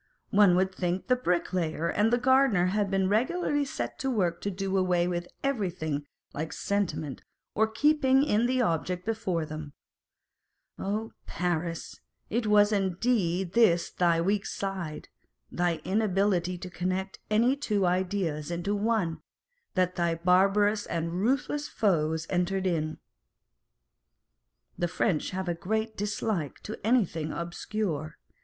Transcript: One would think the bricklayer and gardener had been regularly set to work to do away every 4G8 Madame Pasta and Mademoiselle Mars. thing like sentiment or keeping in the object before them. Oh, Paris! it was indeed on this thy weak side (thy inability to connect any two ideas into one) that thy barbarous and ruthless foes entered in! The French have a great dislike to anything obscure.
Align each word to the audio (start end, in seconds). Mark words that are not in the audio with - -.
One 0.31 0.55
would 0.55 0.73
think 0.73 1.05
the 1.05 1.15
bricklayer 1.15 1.87
and 1.87 2.09
gardener 2.23 2.65
had 2.73 2.89
been 2.89 3.07
regularly 3.07 3.63
set 3.65 3.99
to 3.99 4.09
work 4.09 4.41
to 4.41 4.49
do 4.49 4.75
away 4.75 5.03
every 5.03 5.11
4G8 5.11 5.11
Madame 5.13 5.21
Pasta 5.21 5.25
and 5.43 5.59
Mademoiselle 5.59 5.69
Mars. 5.75 5.77
thing 5.77 6.07
like 6.41 6.53
sentiment 6.53 7.23
or 7.53 7.67
keeping 7.67 8.23
in 8.23 8.47
the 8.47 8.61
object 8.63 9.05
before 9.05 9.45
them. 9.45 9.73
Oh, 10.79 11.11
Paris! 11.27 11.99
it 12.31 12.47
was 12.47 12.71
indeed 12.71 13.49
on 13.49 13.53
this 13.53 13.91
thy 13.91 14.19
weak 14.19 14.47
side 14.47 15.09
(thy 15.51 15.79
inability 15.85 16.57
to 16.57 16.69
connect 16.71 17.19
any 17.29 17.55
two 17.55 17.85
ideas 17.85 18.49
into 18.49 18.73
one) 18.75 19.21
that 19.75 19.97
thy 19.97 20.15
barbarous 20.15 20.87
and 20.87 21.13
ruthless 21.21 21.67
foes 21.67 22.25
entered 22.31 22.65
in! 22.65 22.97
The 24.79 24.87
French 24.87 25.29
have 25.29 25.47
a 25.47 25.53
great 25.53 25.95
dislike 25.95 26.59
to 26.63 26.79
anything 26.83 27.31
obscure. 27.31 28.17